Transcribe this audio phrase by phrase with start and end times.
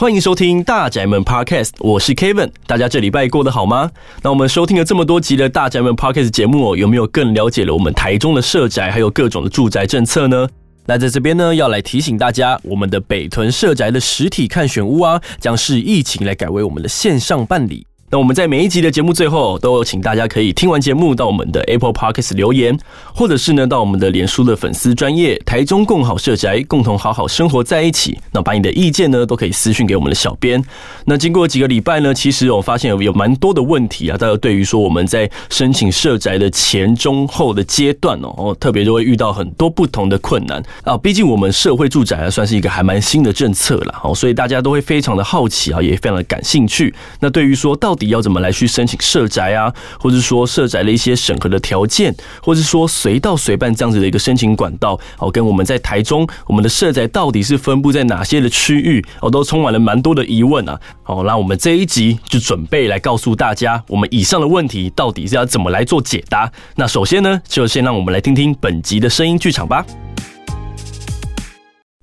[0.00, 2.50] 欢迎收听大宅门 Podcast，我是 Kevin。
[2.66, 3.90] 大家这礼拜过得好吗？
[4.22, 10.48] 那我们收听了这么多集的大宅门 Podcast 节目，有没有更了解了我们台中的社宅，还有各种的住宅政策呢？
[10.86, 17.86] 那在这边呢，要来提醒大家，我们的北屯社宅的实体看选屋啊，将是疫情来改为我们的线上办理。
[18.12, 22.76] 那我们在每一集的节目最后，都有请大家可以听完节目到我们的 Apple Podcast 留言，
[23.14, 28.18] 或者是呢到我们的脸书的粉丝专业台中共好社宅，共同好好生活在一起。
[28.32, 30.60] 那把你的意见呢都可以私讯给我们的小编。
[31.04, 40.98] 那经过几个礼拜呢，其实我发现有有蛮多的问题啊，大家对于说我们在申请社宅的前、中、后的阶段哦，特别就会遇到很多不同的困难啊。
[40.98, 46.92] 毕竟我们社会住宅啊算是一个还蛮新的政策啦，哦，所以大家都会非常的好奇啊，也非常的感兴趣。
[47.20, 60.80] 那对于说到底要怎么来去申请社宅啊，或者说社宅的一些审核的条件，或者说随到随办这样子的一个申请管道，哦，跟我们在台中我们的社宅到底是分布在哪些的区域，哦，都充满了蛮多的疑问啊。
[61.02, 66.50] 好，那我们这一集就准备来告诉大家，我们以上的问题到底是要怎么来做解答。
[66.76, 69.84] 那首先呢，就先让我们来听听本集的声音剧场吧。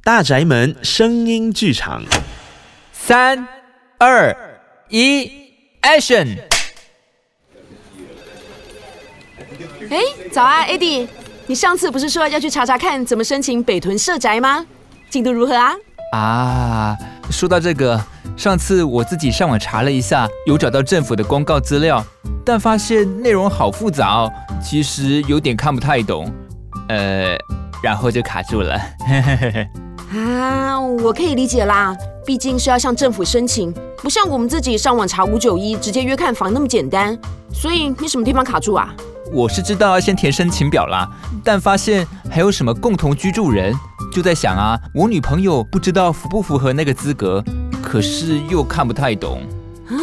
[0.04, 2.04] 大宅门声音剧场，
[2.94, 3.48] 三
[3.98, 4.36] 二
[4.90, 5.47] 一。
[5.88, 6.38] Action！
[9.90, 10.02] 哎，
[10.34, 11.08] 早啊，Eddie，
[11.46, 14.66] 你上次不是说要去查查看怎么申请北屯社宅吗？
[15.10, 15.74] 进度如何啊？
[16.12, 16.98] 啊，
[17.32, 17.98] 说到这个，
[18.36, 22.04] 上次我自己上网查了一下，有找到政府的公告资料，
[22.46, 26.30] 但发现内容好复杂哦，其实有点看不太懂，
[26.90, 27.38] 呃，
[27.82, 28.76] 然后就卡住了。
[30.14, 33.74] 啊，我可以理解啦，毕竟是要向政府申请。
[34.02, 37.18] 不像我们自己上网查五九一直接约看房那么简单，
[37.52, 38.94] 所以你什么地方卡住啊？
[39.34, 41.10] 我是知道要先填申请表啦，
[41.44, 43.74] 但发现还有什么共同居住人，
[44.14, 47.44] 就在想啊，我女朋友不知道符不符合那个资格，
[47.82, 49.42] 可是又看不太懂。
[49.90, 49.96] 啊，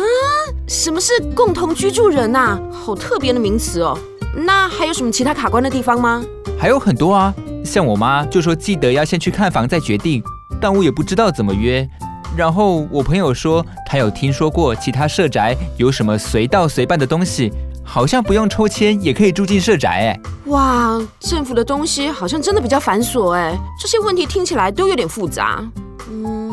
[0.69, 2.61] 什么是共同居住人啊？
[2.73, 3.97] 好特别的名词哦。
[4.37, 6.23] 那还有什么其他卡关的地方吗？
[6.59, 7.33] 还有很多啊，
[7.65, 10.23] 像我妈就说记得要先去看房再决定，
[10.61, 11.89] 但我也不知道怎么约。
[12.37, 17.53] 然后我朋友说，他有听说过其他社宅有什么随到随办的东西，
[17.84, 19.89] 好像不用抽签也可以住进社宅。
[19.89, 25.62] 哎，哇，政府的东西好像真的比较繁琐哎，这些问题听起来都有点复杂。
[26.11, 26.50] 嗯，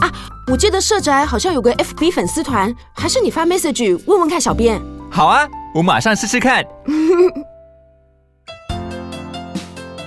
[0.00, 0.12] 啊，
[0.50, 4.80] 我记得社宅好像有个 FB 粉丝团，还是你发 message 问问看小编？
[5.10, 6.64] 好啊，我马上试试看。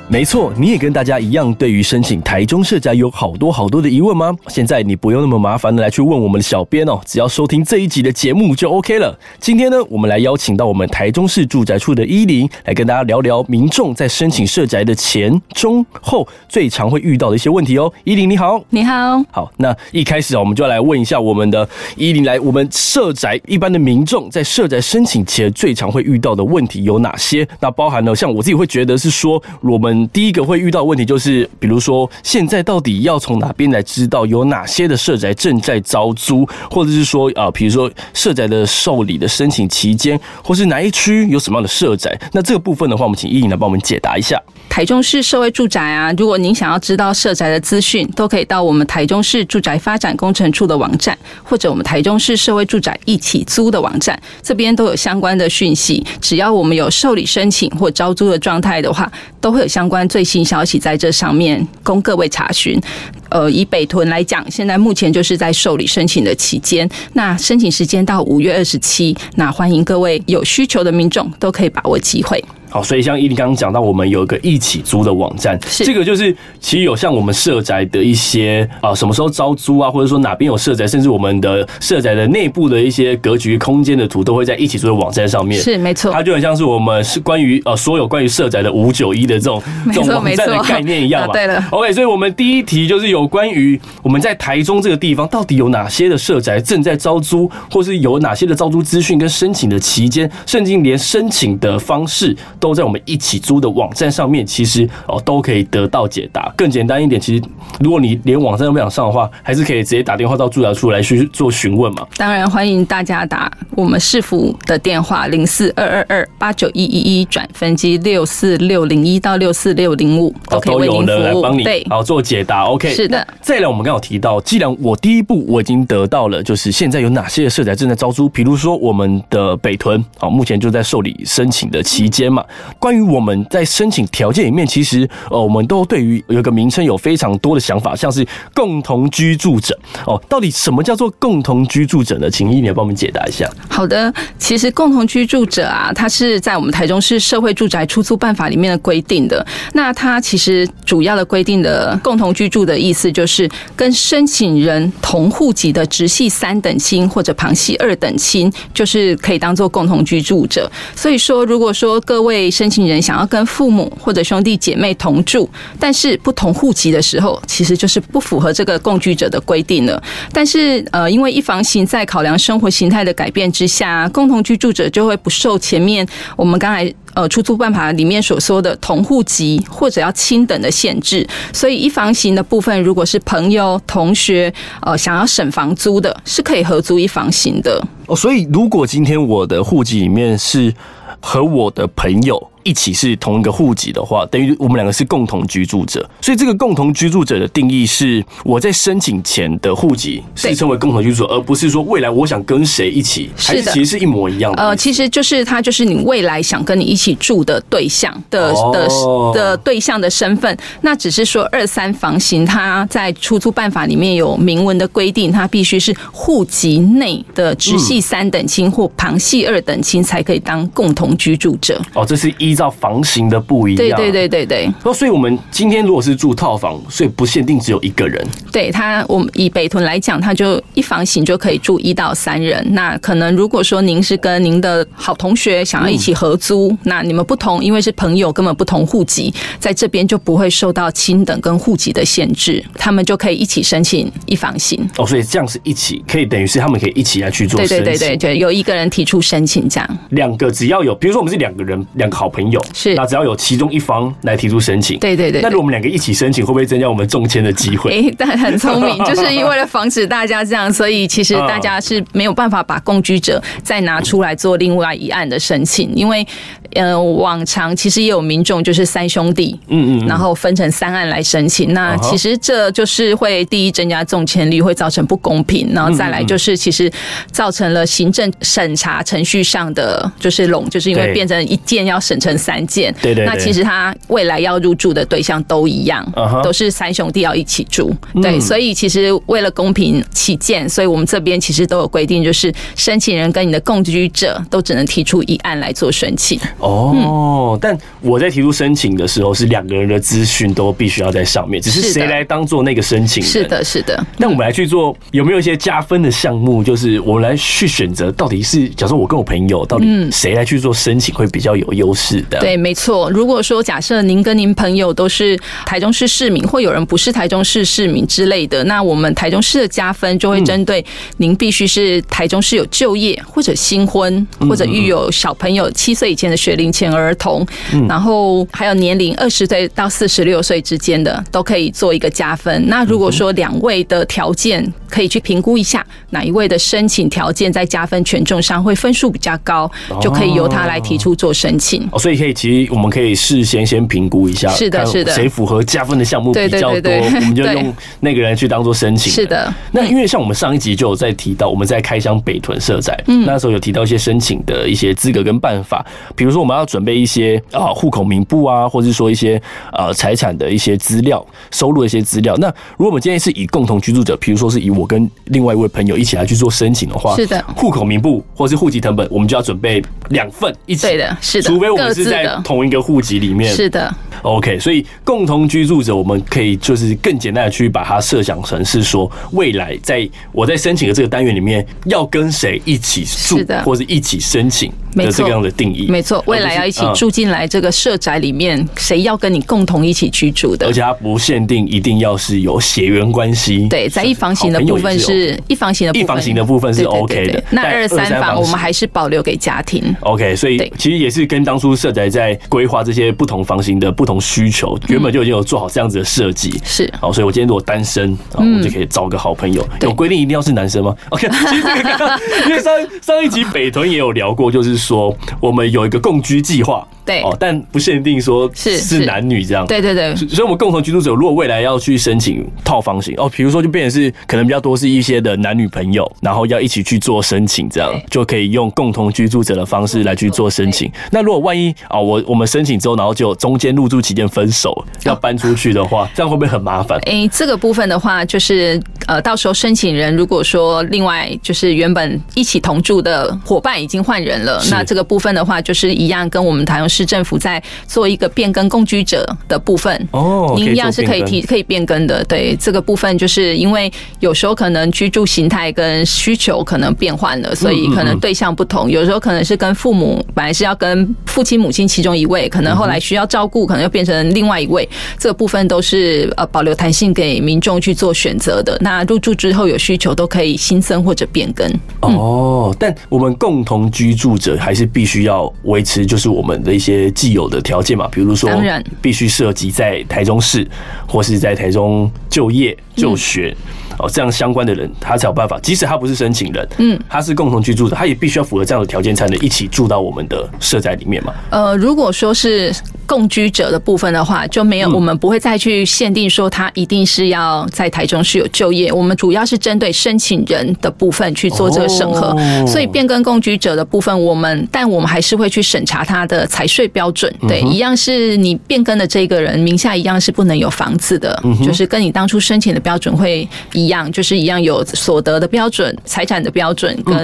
[0.08, 4.34] 没错，你也跟大家一样，对于申请台中社宅有好多好多的疑问吗？
[4.48, 9.18] 现在你不用那么麻烦的来去问我们的小编哦，只要收听这一集的节目就 OK 了。
[9.40, 17.92] 今天呢，我们来邀请到我们台中市住宅处的依林来跟大家聊聊民众在申请社宅的前、中、后最常会遇到的一些问题哦。
[18.04, 21.68] 依林你好，你好，好，那一开始啊，我们就要来问一下我们的
[21.98, 27.46] 依林，来，我们社宅一般的民众在社宅申请前最常会遇到的问题有哪些？
[27.60, 29.95] 那包含了像我自己会觉得是说我们。
[30.10, 42.20] 第一个会遇到问题就是，比如说现在到底要从哪边来知道有哪些的社宅正在招租，或者是说啊，比如说社宅的受理的申请期间，或是哪一区有什么样的社宅？
[42.32, 44.42] 那这个部分的话，我们请依林来帮我们解答一下。
[44.70, 56.06] 台中市社会住宅啊，如果您想要知道社宅的资讯，都可以到我们台中市住宅发展工程处的网站，或者我们台中市社会住宅一起租的网站，这边都有相关的讯息。
[56.20, 62.82] 只要我们有受理申请或招租的状态的话，都会有相相关最新消息在这上面供各位查询。
[63.30, 72.44] 呃，以北屯来讲，现在目前就是在受理申请的期间，那申请时间到五月二十七，那欢迎各位有需求的民众都可以把握机会。
[72.76, 85.58] 好，所以像伊林刚刚讲到，我们有一个一起租的网站，是这个就是其实有像我们社宅的一些啊，什么时候招租啊，或者说哪边有社宅，甚至我们的社宅的内部的一些格局空间的图，都会在一起租的网站上面。
[85.62, 89.64] 是没错，它就很像是我们是关于呃所有关于社宅的五九一的这种
[89.94, 91.32] 这种网站的概念一样嘛。
[91.32, 102.36] 对了，OK，所以我们第一题就是有关于我们在台中这个地方到底有哪些的社宅正在招租，或是有哪些的招租资讯跟申请的期间，甚至连申请的方式
[102.66, 106.52] 都在我们一起租的网站上面，其实哦都可以得到解答。
[106.58, 107.44] 更简单一点，其实
[107.80, 112.08] 如果你连网站都不想上的话，还是可以直接打电话到住宅处来去做询问嘛。
[112.18, 122.64] 当然欢迎大家打我们市府的电话零四二二二八九一一一转分机六四六零一到六四六零五，都可以为您服务，都有人来帮你对，好做解答。
[122.64, 123.28] OK，是的。
[123.42, 132.44] 再来，我们刚好提到，既然我第一步我已经得到了，就是现在有哪些的社宅正在招租，比如说我们的北屯，好，目前就在受理申请的期间嘛。
[132.80, 142.30] 关于我们在申请条件里面，其实呃，我们都对于有一个名称有非常多的想法，像是共同居住者哦，到底什么叫做共同居住者呢？
[142.30, 143.50] 请伊妮帮我们解答一下。
[143.70, 149.46] 好的，其实共同居住者啊，它是在我们台中市社会住宅出租办法里面的规定的。
[149.74, 160.70] 那它其实主要的规定的共同居住的意思，就是跟申请人同户籍的直系三等亲或者旁系二等亲，就是可以当做共同居住者。
[160.96, 165.50] 所以说，如果说各位被申请人想要跟父母或者兄弟姐妹同住，
[165.80, 170.04] 但是不同户籍的时候，其实就是不符合这个共居者的规定了。
[170.34, 176.06] 但是呃，因为一房型在考量生活形态的改变之下，共同居住者就会不受前面
[176.36, 181.26] 我们刚才呃出租办法里面所说的同户籍或者要亲等的限制。
[181.54, 187.82] 所以一房型的部分，如果是朋友、同学呃想要省房租的，是可以合租一房型的。
[188.08, 190.74] 哦，所以如果今天我的户籍里面是
[191.22, 192.52] 和我的朋友。
[192.66, 196.04] 一起是同一个户籍的话，等于我们两个是共同居住者。
[196.20, 204.64] 所以这个共同居住者的定义是，我在申请前的户籍是称为共同居住者，而不是说未来我想跟谁一起，还是其实是一模一样的。
[204.64, 208.88] 呃，其实就是他就是你未来想跟你一起住的对象的的
[209.32, 210.58] 的对象的身份。
[210.82, 221.80] 那只是说二三房型，它在出租办法里面有明文的规定，它必须是户籍内的直系三等亲或旁系二等亲才可以当共同居住者。
[221.94, 222.55] 哦，这是一。
[222.56, 224.74] 依照房型的不一样，对对对对对。
[224.86, 228.26] 那所以我们今天如果是住套房，所以不限定只有一个人。
[228.50, 232.66] 对他，我们以北屯来讲，他就一房型就可以住一到三人。
[232.72, 244.80] 那可能如果说您是跟您的好同学想要一起合租，嗯、那你们不同，因为是朋友，根本不同户籍，在这边就不会受到亲等跟户籍的限制，他们就可以一起申请一房型。
[244.98, 247.78] 哦，所以这样是一起，可以等于是他们可以一起来去做申请。
[247.84, 249.98] 对对对对，有一个人提出申请这样。
[250.12, 252.45] 两个只要有，比如说我们是两个人，两个好朋友。
[252.52, 257.92] 有是，那只要有其中一方来提出申请，对对对，对，那如果我们两个一起申请，会不会增加我们中签的机会？
[257.92, 266.26] 哎、欸，但很聪明，就是因为了防止大家这样，所以其实大家是没有办法把共居者再拿出来做另外一案的申请，因为
[266.74, 276.92] 呃，往常其实也有民众就是三兄弟，嗯嗯，然后分成三案来申请，那其实这就是会第一增加中签率，会造成不公平，然后再来就是其实
[277.32, 286.06] 造成了行政审查程序上的就是垄，就是因为变成一件要审成三件，对，对对，那其实他未来要入住的对象都一样，
[286.44, 296.40] 都是三兄弟要一起住，对，所以其实为了公平起见，所以我们这边其实都有规定，就是申请人跟你的共居者都只能提出一案来做申请。
[296.60, 303.32] 哦，但我在提出申请的时候，是两个人的资讯都必须要在上面，只是谁来当做那个申请人？
[303.32, 304.06] 是的，是的。
[304.18, 306.64] 那我们来去做，有没有一些加分的项目？
[306.64, 312.40] 就是我们来去选择，到底是假设我跟我朋友，到底谁来去做申请会比较有优势的？
[312.40, 313.10] 对，没错。
[313.12, 320.84] 如果说假设您跟您朋友都是台中市市民，或有人不是台中市市民之类的，那我们台中市的加分就会针对
[321.18, 327.46] 您必须是台中市有就业，或者新婚，或者育有小朋友七岁以前的学龄前儿童，
[327.88, 332.68] 然后还有年龄二十岁到四十六岁之间的，都可以做一个加分。
[332.68, 339.70] 那如果说两位的条件可以去评估一下，哪一位的申请条件在加分权重上会分数比较高，
[340.02, 341.88] 就可以由他来提出做申请。
[341.92, 349.12] 哦，所以可以其实我们可以事先先评估一下，是的，是的，谁符合加分的项目比较多，我们就用 那个人去当做申请。
[349.12, 349.52] 是的。
[349.72, 352.96] 那因为像我们上一集就有在提到，我们在开箱北屯社宅，
[353.26, 355.84] 那时候有提到一些申请的一些资格跟办法，
[356.16, 359.42] 比如说我们要准备一些啊户口名簿啊，或者是说一些
[359.74, 362.36] 呃财产的一些资料、收入的一些资料。
[362.38, 362.46] 那
[362.78, 370.84] 如果我们今天是以共同居住者，比如说是以我跟另外一位朋友一起来去做申请的话，是的，户口名簿或者是户籍成本，我们就要准备两份一起。
[370.84, 373.54] 对的，是的，除非我们是在同一个户籍里面。
[373.54, 374.60] 是的，OK。
[374.60, 384.72] 所以共同居住者，我们可以就是更简单的去把它设想成是说，未来在我在申请的这个单元里面要跟谁一起住，或者一起申请。
[385.04, 390.68] 的，这个样的定义，没错，未来要一起住进来这个社宅里面，谁要跟你共同一起居住的？
[390.68, 393.68] 而且它不限定一定要是有血缘关系。
[393.70, 397.44] 对，在一房型的部分是一房型的部分，一房型的部分是 OK 的。
[397.52, 399.84] 那二三房我们还是保留给家庭。
[400.00, 406.60] OK，所以其实也是跟当初社宅在规划这些不同房型的不同需求，原本就已经有做好这样子的设计。
[406.64, 409.64] 是，好，所以我今天如果单身啊，我们就可以找个好朋友。
[409.82, 411.68] 有规定一定要是男生吗？OK，其实
[412.50, 412.74] 因为上
[413.04, 416.84] 上一集北屯也有聊过，就是说我们有一个共居计划。
[417.06, 419.64] 对哦，但不限定说是是男女这样。
[419.68, 430.92] 对对对，所以我们共同居住者如果未来要去申请套房型哦，比如说就变成是可能比较多是一些的男女朋友，然后要一起去做申请，这样就可以用共同居住者的方式来去做申请。
[431.12, 437.00] 那如果万一啊，我我们申请之后，然后就中间入住期间分手，要搬出去的话，这样会不会很麻烦？
[437.06, 452.24] 哎，这个部分的话，就是呃，到时候申请人如果说另外就是原本一起同住的伙伴已经换人了，那这个部分的话，就是一样跟我们台中市政府在做一个变更共居者的部分哦，您一样是可以提可以变更的。
[452.26, 468.78] 对，这个部分，就是因为有时候可能居住形态跟需求可能变换了，所以可能对象不同，有时候可能是跟父母本来是要跟父亲母亲其中一位，可能后来需要照顾，可能又变成另外一位，这个部分都是呃保留弹性给民众去做选择的。
[468.82, 471.68] 那入住之后有需求都可以新增或者变更。
[472.02, 480.68] 哦，但我们共同居住者还是必须要维持，就是我们的一些既有的条件嘛，比如说，当然必须涉及在台中市
[481.08, 483.56] 或是在台中就业就学。
[483.98, 485.58] 哦，这样相关的人，他才有办法。
[485.62, 491.34] 即使他不是申请人，嗯，他是共同居住的，他也必须要符合这样的条件，才能一起住到我们的社宅里面嘛。
[491.50, 492.76] 呃，如果说是
[493.06, 498.92] 共居者的部分的话，就没有，我们不会再去限定说他一定是要在台中是有就业。
[498.92, 502.36] 我们主要是针对申请人的部分去做这个审核。
[502.68, 507.34] 所以变更共居者的部分，我们但我们还是会去审查他的财税标准。
[507.48, 513.86] 对，一样是你变更的这个人名下一样是不能有房子的，就是跟你当初申请的标准会一。
[513.86, 517.16] 一样就是一样有所得的标准、财产的标准，跟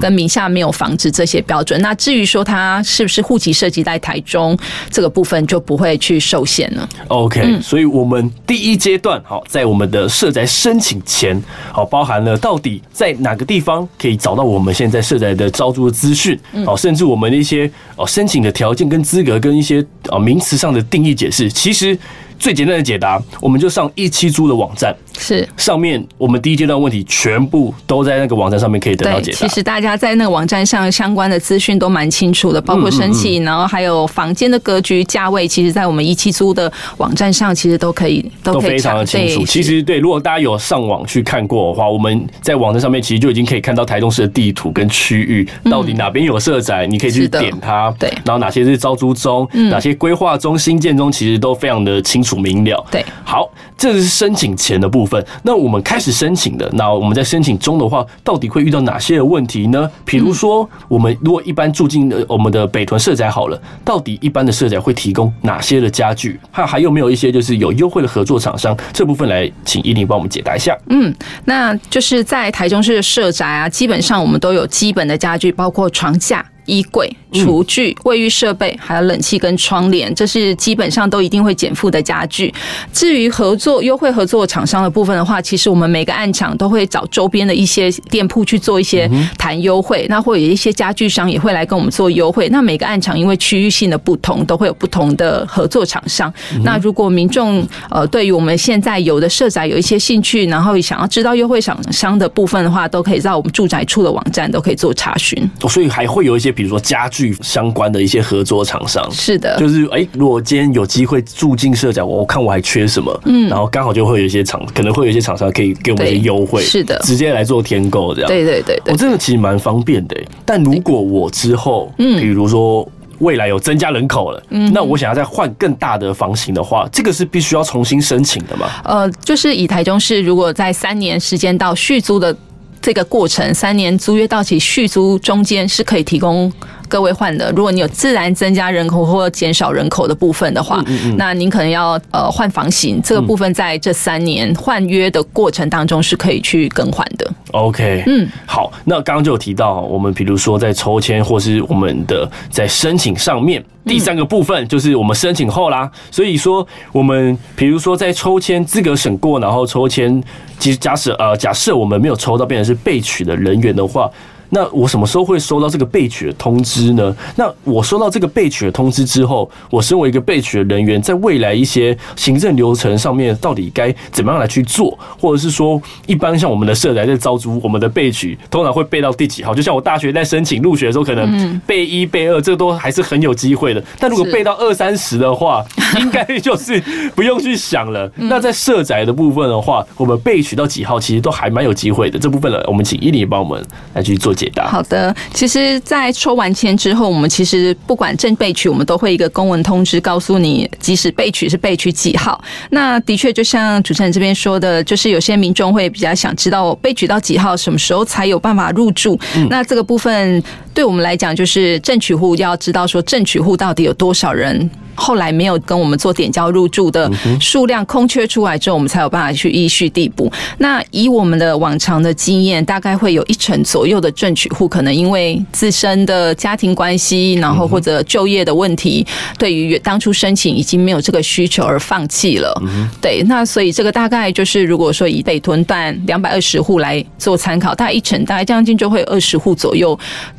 [0.00, 1.78] 跟名下没有房子这些标准。
[1.82, 6.88] 那至于说他是不是户籍涉及在台中，这个部分就不会去受限了。
[7.08, 11.38] OK，所以我们第一阶段好，在我们的社宅申请前，
[11.70, 21.98] 好，包含了到底在哪个地方可以找到我们现在社宅的招租的资讯，好，甚至我们的一些哦申请的条件跟资格跟一些啊名词上的定义解释，其实。
[22.40, 29.38] 最简单的解答，我们就上一期租的网站，是上面我们第一阶段问题全部都在那个网站上面可以得到解答。
[29.38, 39.44] 其实大家在那个网站上相关的资讯都蛮清楚的，包括申请，然后还有房间的格局、价位，其实在我们一期租的网站上其实都可以都可以都非常的清楚。
[39.44, 47.94] 其实对，如果大家有上网去看过的话，我们在网站上面其实就已经可以看到台中市的地图跟区域到底哪边有社宅，你可以去点它。
[47.98, 52.40] 对，然后哪些是招租中，哪些规划中、新建中，其实都非常的清楚。
[52.40, 55.24] 明了，对，好，这是申请前的部部分。
[55.42, 59.90] 那我们开始申请的，那我们在申请中的话，到底会遇到哪些的问题呢？
[60.04, 66.38] 比如说，我们如果一般住进我们的北屯社宅好了，到底一般的社宅会提供哪些的家具？
[66.50, 68.76] 还还有没有一些就是有优惠的合作厂商？
[68.92, 70.76] 这部分来请依琳帮我们解答一下。
[70.90, 71.14] 嗯，
[71.46, 76.44] 那就是在台中市的社宅啊，基本上我们都有基本的家具，包括床架。
[76.70, 82.52] 衣柜、厨具、卫浴设备，还有冷气跟窗帘，这是基本上都一定会减负的家具。
[82.92, 92.48] 至于合作优惠合作厂商的部分的话，其实我们每个案场都会找周边的一些店铺去做一些谈优惠，那会有一些家具商也会来跟我们做优惠。
[92.50, 96.32] 那每个案场因为区域性的不同，都会有不同的合作厂商。
[96.62, 105.50] 那如果民众呃对于我们现在有的社宅有一些兴趣，然后想要知道优惠厂商的部分的话，都可以在我们住宅处的网站都可以做查询。
[105.68, 106.50] 所以还会有一些。
[106.60, 120.14] 比如说家具相关的一些合作厂商，是的，就是哎，如果今天有机会住进社宅，我看我还缺什么，嗯，然后刚好就会有一些厂，可能会有一些厂商可以给我们一些优惠，是的，直接来做添购这样，对对对，对，我真的其实蛮方便的。
[120.44, 122.86] 但如果我之后，嗯，比如说
[123.20, 128.66] 未来有增加人口了，嗯，那我想要再换更大的房型的话，这个是必须要重新申请的吗？
[128.84, 132.36] 呃，就是以台中市如果在三年时间到续租的
[132.82, 136.52] 这个过程，三年租约到期续租中间是可以提供。
[136.90, 140.84] 各位换的，如果你有自然增加人口或减少人口的部分的话，
[141.16, 147.32] 那您可能要呃换房型，这个部分在这三年换约的过程当中是可以去更换的。
[147.52, 155.88] OK，嗯，好，那刚刚就有提到，我们比如说在抽签或是我们的在申请上面，第三个部分就是我们申请后啦。
[156.10, 160.20] 所以说，我们比如说在抽签资格审过，然后抽签，
[160.58, 164.10] 其实假设呃假设我们没有抽到变成是被取的人员的话。
[164.50, 167.16] 那我什么时候会收到这个备取的通知呢？
[167.36, 174.98] 那我收到这个备取的通知之后，我身为一个备取的人员，在未来一些行政流程上面，到底该怎么样来去做？
[175.20, 179.54] 或者是说，一般像我们的社宅在招租，我们的备取通常会备到第几号？
[179.54, 183.80] 就像我大学在申请入学的时候，可能备一、备二，这都还是很有机会的。
[184.00, 185.64] 但如果备到二三十的话，
[186.00, 186.82] 应该 就是
[187.14, 188.10] 不用去想了。
[188.16, 192.18] 那在社宅的部分的话，我们备取到几号，其实都还蛮有机会的。
[192.18, 193.64] 这部分呢，我们请依琳帮我们
[193.94, 194.34] 来去做。
[194.40, 194.66] 解答。
[194.66, 202.42] 好的，其实，在抽完签之后，我们其实不管正被取，我们都会一个公文通知告诉你，即使被取是备取几号。
[202.70, 209.18] 那的确，就像主持人这边说的，就是有些民众会比较想知道被取到几号，什么时候才有办法入住。
[209.36, 210.42] 嗯、那这个部分
[210.72, 214.70] 对我们来讲，就是正取户要知道说正取户到底有多少人。
[215.00, 220.30] 后来没有跟我们做点交入住的数量空缺出来之后，我们才有办法去依序递补。
[220.58, 229.06] 那以我们的往常的经验，大概会有一成左右的正取户，可能因为自身的家庭关系，然后或者就业的问题，
[229.38, 232.62] 对于当初申请已经没有这个需求而放弃了。
[233.00, 239.98] 对，那所以这个大概就是，如果说以北屯段两百二十户来做参考，大概一成大概将近就会有二十户左右，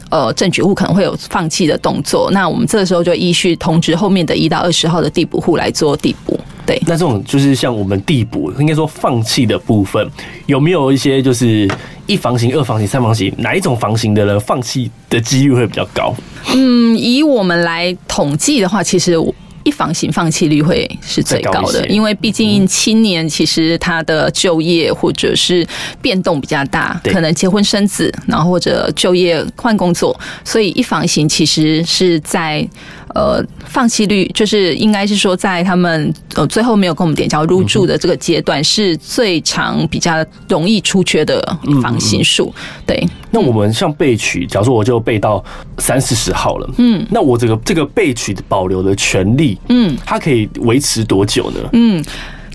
[0.09, 2.29] 呃，正取户可能会有放弃的动作。
[2.31, 6.79] 那我们这个时候就依序通知后面的一到二十号的地补户来做地补，对。
[6.85, 10.05] 那这种就是像我们地补，应该说放弃的部分，
[10.45, 11.67] 有没有一些就是
[12.05, 16.13] 一房型、二房型、三房型，哪一种房型的人放弃的几率会比较高？
[16.53, 19.15] 嗯，以我们来统计的话，其实。
[19.63, 25.63] 一房型放弃率会是最高的，因为毕竟青年其实他的就业或者是
[26.01, 32.67] 变动比较大，可能结婚生子，然后或者就业换工作，所以一房型其实是在
[33.15, 41.41] 呃放弃率，就是应该是说在他们呃最后没有跟我们点交入住的这个阶段，是最常比较容易出缺的
[41.81, 42.53] 房型数。
[42.85, 45.43] 对，那我们像备取，假如说我就备到
[45.77, 49.57] 三四十号了，嗯，那我这个这个备取保留的权利。
[49.69, 51.59] 嗯，它可以维持多久呢？
[51.73, 52.03] 嗯。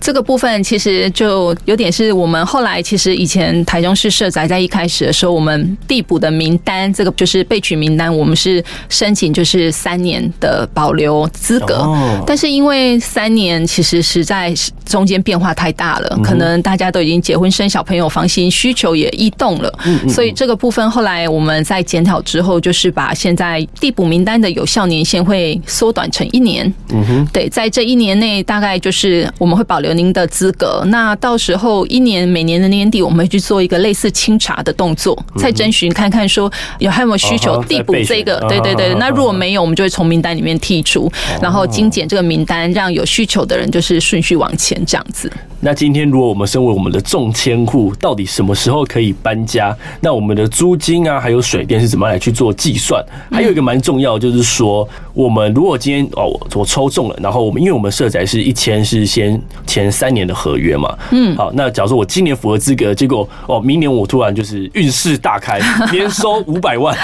[0.00, 11.96] 这个部分其实就有点是我们后来其实以前台中市社宅在一开始的时候，我们递补的名单，这个就是备取名单，我们是申请就是三年的保留资格。
[12.26, 19.72] 但是因为三年其实实在中间变化太大了，可能大家都已经结婚生小朋友，房型需求也异动了，
[20.08, 26.72] 所以这个部分后来我们在检讨之后，就是把现在递补名单的有效年限会缩短成一年。
[26.90, 29.86] 嗯哼，对，在这一年内大概就是我们会保留。
[29.96, 38.94] 您的资格，那到时候一年每年的年底，我们会去做一个类似清查的动作，再征询看看说有还有没有需求递补这个，对对对。
[38.96, 41.10] 那如果没有，我们就会从名单里面剔除，
[41.40, 45.30] 然后精简这个名单，让有需求的人就是顺序往前这样子。
[45.60, 49.74] 那今天如果我们身为我们的中签户，到底什么时候可以搬家？
[50.00, 53.02] 那我们的租金啊，还有水电是怎么来去做计算？
[53.30, 65.58] 还有一个蛮重要，就是说我们如果今天哦我抽中了，然后我们因为我们社宅是一签是先前三年的合约嘛，嗯，好，那假如说我今年符合资格，结果哦明年我突然就是运势大开，
[65.90, 66.94] 年收五百万，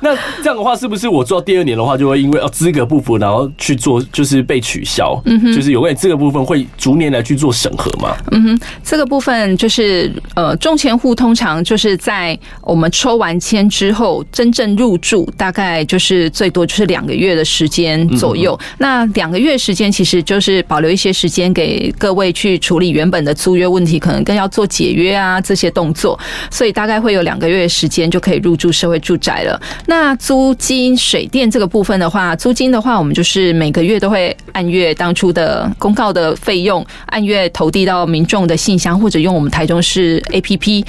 [0.00, 5.20] 那这样的话是不是我做到第二年的话，就会因为哦资格不符，然后去做就是被取消？
[5.26, 7.70] 嗯哼，就是有关于这个部分会逐年来去做审。
[7.84, 8.16] 合吗？
[8.30, 18.58] 嗯哼，这个部分就是呃，中签户通常就是在我们抽完签之后，真正入住大概就是最多就是两个月的时间左右。
[18.62, 26.18] 嗯、那两个月时间其实就是保留一些时间给各位去处理原本的租约问题，可能更要做解约啊这些动作，
[26.50, 29.60] 所以大概会有两个月时间就可以入住社会住宅了。
[29.86, 37.63] 那租金、水电这个部分的话，租金的话，我们就是每个月都会按月当初的公告的费用按月投。
[37.64, 40.84] 投递到民众的信箱，或者用我们台中市 APP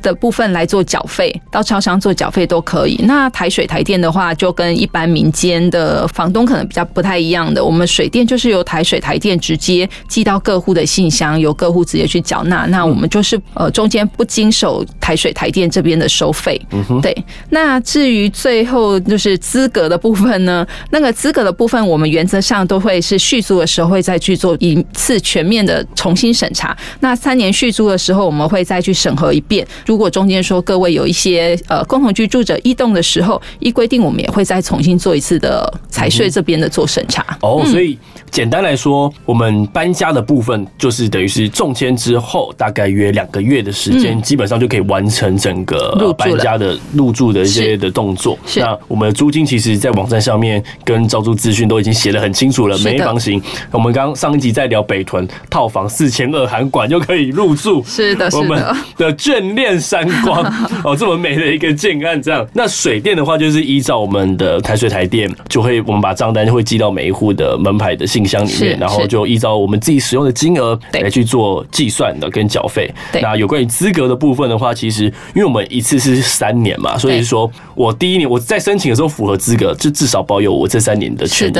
[0.00, 2.98] 的部分来做缴费，到超商做缴费都可以。
[3.02, 7.62] 那台水台电的话，就跟一般民间的房东可能比较不太一样的。
[7.62, 12.64] 我们水电就是由台水台电直接寄到各户的信箱，由各户直接去缴纳。
[12.70, 16.58] 那我们就是呃中间不经手台水台电这边的收费。
[17.02, 17.14] 对。
[17.50, 26.13] 那至于最后就是资格的部分呢，那个资格的部分，我们原则上都会是续租的时候会再去做一次全面的重。
[26.14, 29.66] 重新审查，那三年续租的时候，我们会再去审核一遍。
[29.84, 37.26] 如果中间说各位有一些呃共同居住者异动的时候，依规定我们也会再重新做一次的财税这边的做审查。
[37.40, 37.98] 哦，所以
[38.30, 48.38] 简单来说，我们搬家的部分就是等于是中签之后，大概约两个月的时间，基本上就可以完成整个搬家的入住的一些的动作。
[48.54, 52.78] 那我们的租金其实，在网站上面跟招租资讯都已经写的很清楚了。
[52.78, 56.03] 每一房型，我们刚上一集在聊北屯套房四。
[56.04, 58.62] 四千二韩馆就可以入住，是的，我们
[58.98, 60.44] 的眷恋山光
[60.84, 62.46] 哦，这么美的一个建案，这样。
[62.52, 72.92] 那水电的话，就是依照我们的台水台电，就会我们把账单会寄到每一户的门牌的信箱里面，然后就依照我们自己使用的金额来去做计算的跟缴费。
[73.22, 81.54] 那有关于资格的部分的话，其实因为我们一次是三年嘛，所以说我第一年我在申请的时候符合资格，就至少保有我这三年的权益。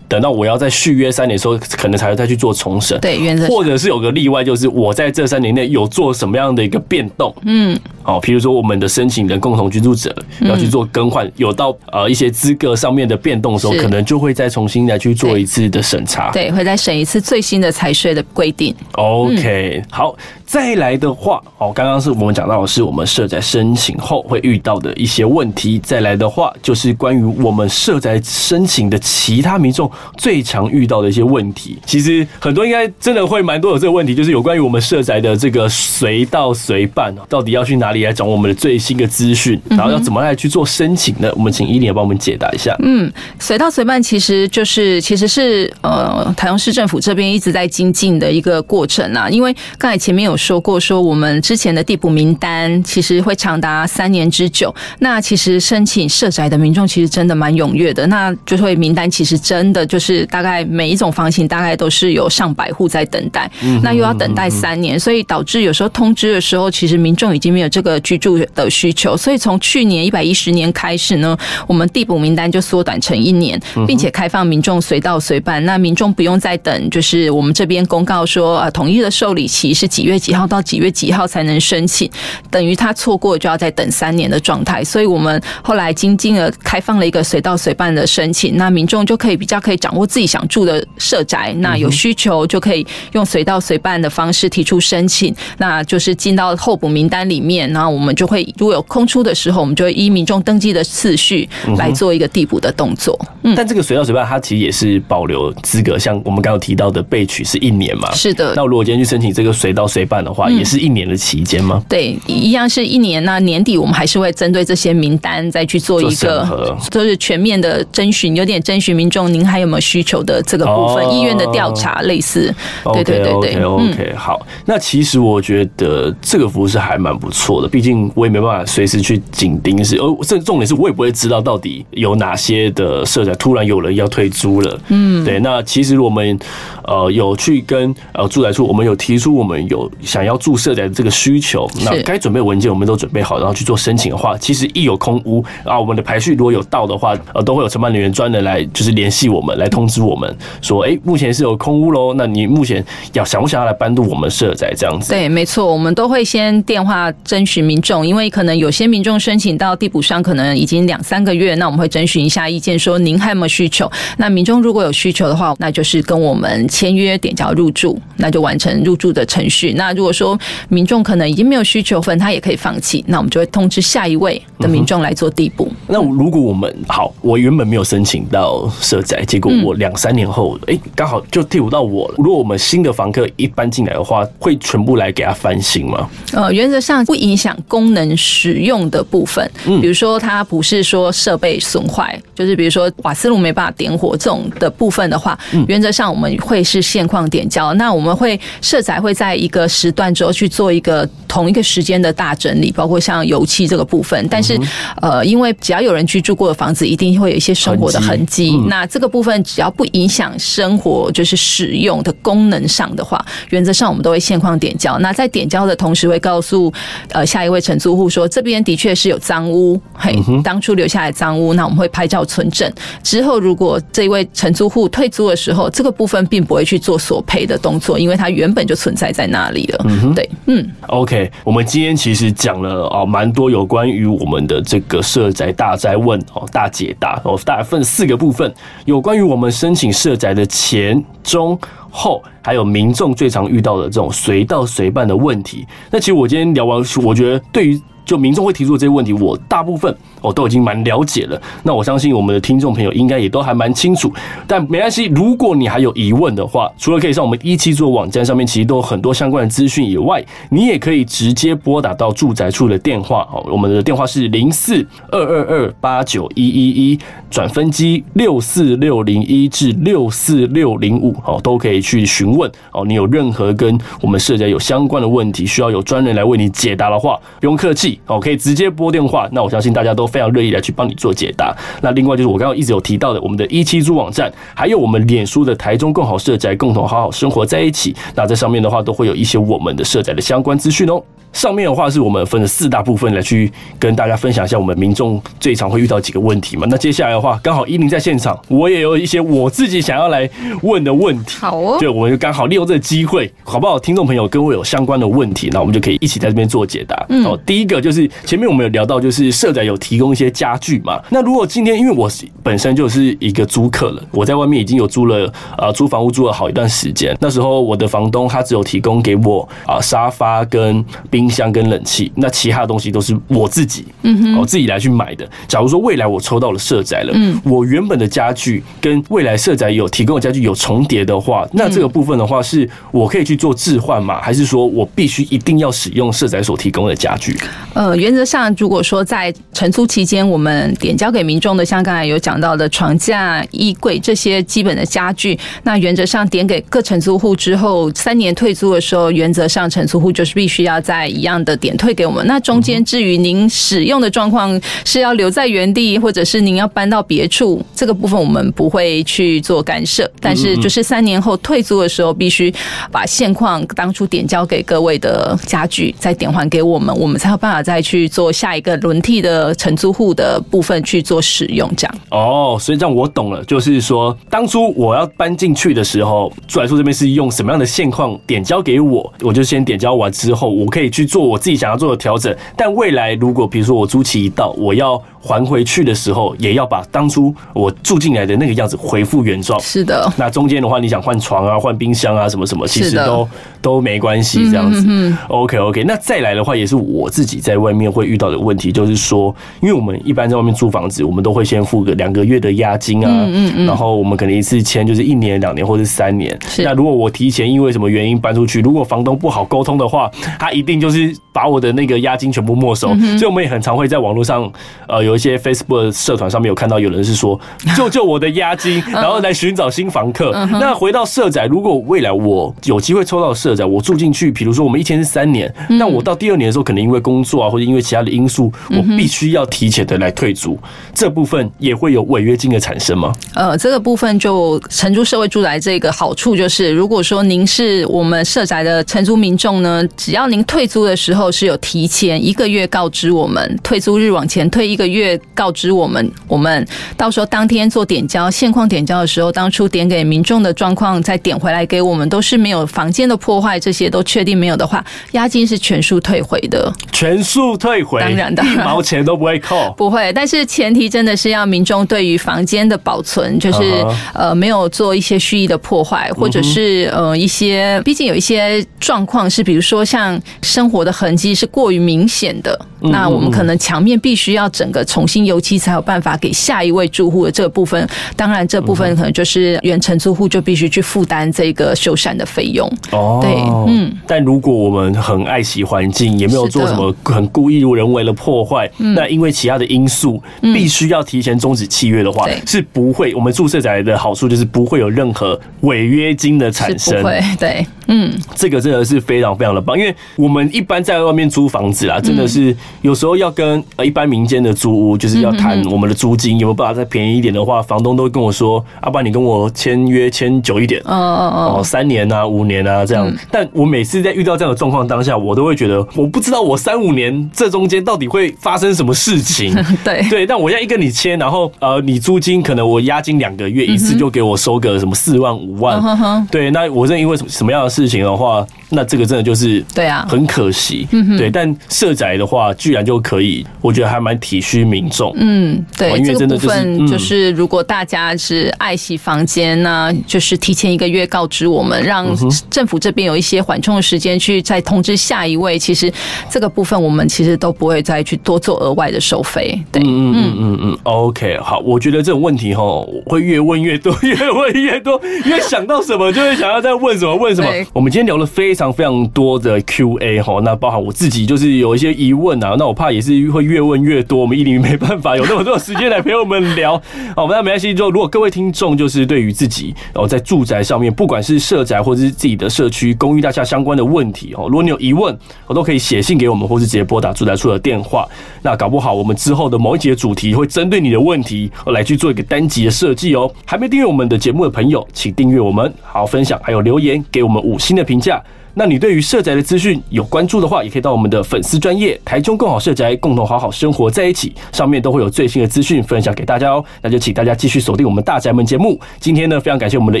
[0.06, 2.96] 等到我要再续约三年的时候，可能才会再去做重审。
[3.00, 3.95] 对，原则或者是有。
[3.96, 18.74] 有个例外，就是我在这三年内有做什么样的一个变动，嗯，哦，比如说我们的申请人共同居住者要去做更换，有到呃一些资格上面的变动的时候，可能就会再重新来去做一次的审查，对，会再审一次最新的财税的规定。
[18.92, 20.14] OK，好，
[20.46, 31.76] 再来的话，哦，刚刚是我们讲到的是我们社宅申请后会遇到的一些问题，再来的话就是关于我们社宅申请的其他民众最常遇到的一些问题。
[31.84, 41.28] 其实很多应该真的会蛮多有这个问题，就是有关于我们社宅的这个随到随办，到底要去哪里来找我们的最新的资讯，然后要怎么来去做申请呢？
[41.34, 42.76] 我们请伊莲帮我们解答一下。
[42.84, 63.50] 嗯，随到随办其实就是其实是呃台中市政府这边一直在精进的一个过程啊，因为刚才前面有说过，说我们之前的地补名单其实会长达三年之久，那其实申请社宅的民众其实真的蛮踊跃的，那就会名单其实真的就是大概每一种房型大概都是有上百户在等待，
[63.82, 82.10] 那又要等待三年，所以导致有时候通知的时候，其实民众已经没有这个居住的需求，所以从去年一百一十年开始呢，我们地补名单就缩短成一年，并且开放民众随到随办，那民众不用再等，就是我们这边公告说啊，统一的受理期是几月几号到几月几号才能申请，
[82.50, 103.16] 等于他错过就要再等三年的状态，所以我们后来经进了开放了一个随到随办的申请，那民众就可以比较可以掌握自己想住的社宅，那有需求就可以用随到随办的方式提出申请，那就是进到候补名单里面，然后我们就会如果有空出的时候，我们就会依民众登记的次序来做一个递补的动作。
[103.44, 108.12] 嗯，但这个随到随办它其实也是保留资格，像我们刚刚提到的备取是一年嘛？
[108.12, 108.52] 是的。
[108.56, 111.82] 那如果今天去申请这个随到随办的话，也是一年的期间吗？
[111.88, 113.22] 对，一样是一年。
[113.24, 122.54] 那年底我们还是会针对这些名单再去做一个，就是全面的征询，有点征询民众您还有没有需求的这个部分，意愿的调查类似。
[122.92, 124.46] 对对对对，OK，好。
[124.64, 134.80] 那其实我觉得这个服务是还蛮不错的，毕竟我也没办法随时去紧盯是，而这重点是我也不会知道到底有哪些的社宅突然有人要退租了。
[134.88, 135.40] 嗯，对。
[135.40, 136.38] 那其实我们
[136.84, 155.12] 呃有去跟呃住宅处，我们有提出我们有想要住社宅的这个需求，那该准备文件我们都准备好，然后去做申请的话，其实一有空屋啊，我们的排序如果有到的话，呃，都会有承办人员专人来就是联系我们，来通知我们说，哎，目前是有空屋喽，那你目前要想不想要来搬入我们社宅这样子？
[155.12, 163.90] 对，没错，我们都会先电话征询民众，因为可能有些民众申请到地补上，可能已经两三个月，那我们会征询一下意见，说您还有没有需求？
[164.18, 169.72] 那民众如果有需求的话，那就是跟我们签约点交入住，那就完成入住的程序。
[169.74, 175.72] 那如果说民众可能已经没有需求分，他也可以放弃，那我们就会通知下一位的民众来做递补。
[175.88, 182.14] 那如果我们好，我原本没有申请到社宅，结果我两三年后，哎，刚好就递补到我了。
[182.18, 186.08] 如果我们新的房客一搬进来的话，会全部来给他翻新吗？
[186.32, 189.50] 呃，原则上不影响功能使用的部分。
[189.64, 197.72] 比如说，它不是说设备损坏，就是比如说瓦斯炉没办法点火这种的部分的话，原则上我们会是现况点交。
[197.74, 204.26] 那我们会社宅会在一个时段之后去做一个同一个时间的大整理，包括像油漆这个部分。
[204.30, 204.58] 但是，
[205.00, 208.56] 呃，因为只要有人居住过的房子，一定会有一些生活的痕迹。
[208.68, 214.98] 那这个部分只要不影响生活，就是使用的功能上的话，原则上我们都会现况点交。
[214.98, 216.72] 那在点交的同时，会告诉
[217.10, 222.70] 呃下一位承租户说，这边的确是有脏污，嘿，当初留下来脏污，那我们会拍照存证。
[223.02, 229.75] 之后如果这一位承租户退租的时候，这个部分并不会去做索赔的动作，因为它原本就存在在那里了。
[229.84, 238.52] 嗯哼，对，嗯，OK，我们今天其实讲了哦，蛮多有关于我们的这个社宅大灾问哦，大解答哦，大概分四个部分，
[238.84, 241.58] 有关于我们申请社宅的前、中、
[241.90, 245.66] 后，还有民众最常遇到的这种随到随办的问题。
[245.90, 249.92] 那其实我今天聊完，我觉得对于就民众会提出的这些问题，我大部分
[250.26, 251.40] 我都已经蛮了解了。
[251.62, 254.12] 那我相信我们的听众朋友应该也都还蛮清楚。
[254.46, 263.26] 但没关系，如果你还有疑问的话，除了可以上我们一七租网站上面，其实都有很多相关的资讯以外，你也可以直接拨打到住宅处的电话。
[263.32, 266.98] 哦，我们的电话是零四二二二八九一一一
[267.30, 272.50] 转分机六四六零一至六四六零五，哦，都可以去询问。
[272.72, 278.00] 哦，你有任何跟我们社宅有相关的问题，需要有专人来为你解答的话，不用客气。
[278.06, 281.54] 哦，可以直接拨电话，那我相信大家都非常乐意来去帮你做解答。
[281.82, 287.94] 那另外就是我刚刚一直有提到的，我们的一七租网站，还有我们脸书的台中更好社宅，共同好好生活在一起。
[288.14, 291.02] 那这上面的话，都会有一些我们的社宅的相关资讯哦。
[291.32, 296.66] 上面的话是我们分了四大部分来去跟大家分享一下我们民众最常会遇到几个问题嘛。
[296.70, 300.28] 那接下来的话，刚好依林在现场，我也有一些我自己想要来
[300.62, 301.36] 问的问题。
[301.38, 303.78] 好哦，对，我们就刚好利用这个机会，好不好？
[303.78, 307.04] 听众朋友跟我有相关的问题，那我们就可以一起在这边做解答。
[307.10, 310.98] 嗯，好，第一个就是前面我们有聊到，就是社宅有提供一些家具嘛。
[311.10, 312.10] 那如果今天因为我
[312.42, 321.25] 本身就是一个租客了，我在外面已经有租了呃租房屋租了好一段时间，那时候我的房东他只有提供给我啊沙发跟冰。
[321.26, 325.28] 冰箱跟冷气，那其他的东西都是我自己，嗯哼，我自己来去买的。
[325.48, 334.20] 假如说未来我抽到了社宅了，嗯，我原本的家具跟未来社宅有提供的家具有重叠的话，那这个部分的话，是我可以去做置换吗？
[334.20, 337.36] 还是说我必须一定要使用社宅所提供的家具？
[337.74, 352.26] 呃，原则上，如果说在承租期间，我们点交给民众的，像刚才有讲到的床架、衣柜这些基本的家具，那原则上点给各承租户之后，三年退租的时候，原则上承租户就是必须要在一样的点退给我们。
[352.26, 360.10] 那中间至于您使用的状况是要留在原地，或者是您要搬到别处，这个部分我们不会去做干涉。
[360.20, 362.52] 但是就是三年后退租的时候，必须
[362.90, 371.70] 把现况当初点交给各位的家具再点还给我们，我们才有办法再去做下一个轮替的承租户的部分去做使用。
[371.76, 381.06] 这样哦，所以这样我懂了，就是说当初我要搬进去的时候，住宅处这边是用什么样的现况点交给我，我就先点交完之后，我可以去。
[381.06, 389.58] 做我自己想要做的调整，但未来如果比如说我租期一到，我要还回去的时候，也要把当初我住进来的那个样子恢复原状。
[389.60, 393.28] 是的，那中间的话，你想换床啊、换冰箱啊什么什么，其实都
[393.62, 394.84] 都没关系，这样子。
[394.88, 406.36] 嗯 OK OK，那再来的话，也是我自己在外面会遇到的问题，就是说，因为我们一般在外面租房子，我们都会先付个两个月的押金啊，嗯嗯，然后我们可能一次签就是一年、两年或者三年。
[406.48, 406.64] 是。
[406.64, 411.14] 那如果我提前因为什么原因搬出去，如果房东不好沟通的话，他一定就是。
[411.14, 414.50] 是把我的那个押金全部没收，所以我们也很常会在网络上，
[414.88, 417.38] 呃，有一些 Facebook 社团上面有看到有人是说，
[417.76, 420.32] 救救我的押金，然后来寻找新房客。
[420.52, 430.58] 那回到社宅，如果未来我有机会抽到社宅，我住进去，比如说我们一签是三年，那我到第二年的时候，可能因为工作啊，或者因为其他的因素，我必须要提前的来退租，
[430.94, 433.12] 这部分也会有违约金的产生吗？
[433.34, 460.10] 呃，这个部分就承租社会住宅这个好处就是，如果说您是我们社宅的承租民众呢，只要您退租的时候是有提前一个月告知我们，退租日往前退一个月告知我们，我们到时候当天做点交，现况点交的时候，当初点给民众的状况再点回来给我们，都是没有房间的破坏，这些都确定没有的话，押金是全数退回的，全数退回，当然的，一毛钱都不会扣，不会。
[460.14, 463.84] 但是前提真的是要民众对于房间的保存，就是
[464.14, 470.86] 呃没有做一些蓄意的破坏，或者是呃一些，毕竟有一些状况是，比如说像生活。
[470.86, 477.88] 的痕迹是过于明显的，那我们可能墙面必须要整个重新油漆才有办法给下一位住户的这个部分。
[478.14, 482.70] 当然，这部分可能就是原承租户就必须去负担这个修缮的费用。
[482.90, 483.34] 哦，对，
[483.68, 483.92] 嗯。
[484.06, 493.14] 但如果我们很爱惜环境，也没有做什么很故意人为的破坏，那因为其他的因素必须要提前终止契约的话，是不会。
[493.14, 497.00] 我们住社宅的好处就是不会有任何违约金的产生。
[497.00, 500.46] 不会，对，嗯，这个真的是非常非常的棒，因为我们。
[500.56, 513.10] 一般在外面租房子啦，真的是有时候要跟呃一般民间的租屋，就是要谈我们的租金有没有办法再便宜一点的话，房东都会跟我说，要不然你跟我签约签久一点，哦哦哦，三年啊，五年啊这样。
[513.30, 519.54] 但我每次在遇到这样的状况当下，我都会觉得，我不知道我三五年这中间到底会发生什么事情。
[519.84, 520.06] 对。
[520.08, 530.86] 对，但我要一跟你签，然后呃，你租金可能我押金两个月一次就给我收个什么四万五万，对，那我认因为什么什么样的事情的话，那这个真的就是对啊，很可惜。
[530.90, 535.14] 嗯，对，但社宅的话，居然就可以，我觉得还蛮体恤民众。
[535.16, 542.06] 嗯，对，因为真的就是，就是如果大家是爱惜房间呢，就是提前一个月告知我们，让
[542.50, 545.58] 政府这边有一些缓冲的时间去再通知下一位。
[545.58, 545.92] 其实
[546.28, 549.60] 这个部分我们其实都不会再去多做额外的收费。
[549.70, 552.62] 对，嗯嗯嗯嗯，OK，好，我觉得这种问题哈，
[553.06, 557.48] 会越问越多， 越问越多，因为想到什么就会想要再问什么，问什么。
[557.72, 560.40] 我们今天聊了非非常非常多的 QA 哈。
[560.42, 566.80] 那包含我自己，就是有一些疑问啊，那我怕也是会越问越多，我们依林没办法有那么多时间来陪我们聊。
[567.14, 575.14] 好，那没关系，就如果各位听众就是对于自己哦在住宅上面，不管是社宅或者是自己的社区公寓大厦相关的问题哦，如果你有疑问，
[575.46, 578.08] 我都可以写信给我们，或是直接拨打住宅处的电话。
[578.40, 583.30] 那搞不好我们之后的某一集的主题会针对你的问题来去做一个单集的设计哦。
[583.44, 588.22] 还没订阅我们的节目的朋友，请订阅我们，好分享，还有留言给我们五星的评价。
[588.58, 596.64] 那你对于社宅的资讯有关注的话，也可以到我们的粉丝专业台中更好社宅，共同好好生活在一起，上面都会有最新的资讯分享给大家哦。
[596.80, 598.80] 那就请大家继续锁定我们大宅门节目。
[598.98, 600.00] 今天呢，非常感谢我们的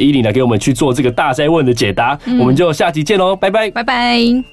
[0.00, 4.46] 伊琳来给我们去做这个大宅问的解答，我们就下集见喽，拜拜，拜拜。